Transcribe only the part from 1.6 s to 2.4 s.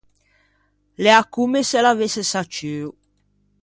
se l’avesse